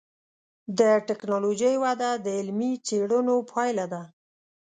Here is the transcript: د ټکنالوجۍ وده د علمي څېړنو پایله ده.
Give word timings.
د 0.79 0.81
ټکنالوجۍ 1.07 1.75
وده 1.83 2.09
د 2.25 2.27
علمي 2.39 2.71
څېړنو 2.87 3.35
پایله 3.51 3.85
ده. 3.93 4.01